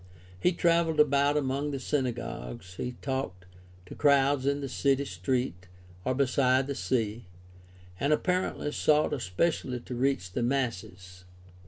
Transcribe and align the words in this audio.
He 0.39 0.51
traveled 0.51 0.99
about 0.99 1.37
among 1.37 1.69
the 1.69 1.79
synagogues, 1.79 2.73
he 2.77 2.93
talked 3.03 3.45
to 3.85 3.93
crowds 3.93 4.47
in 4.47 4.59
the 4.59 4.67
city 4.67 5.05
street 5.05 5.67
or 6.03 6.15
beside 6.15 6.65
the 6.65 6.73
sea, 6.73 7.25
and 7.99 8.11
apparently 8.11 8.71
sought 8.71 9.11
espe 9.11 9.49
cially 9.51 9.85
to 9.85 9.93
reach 9.93 10.31
the 10.31 10.41
masses. 10.41 11.25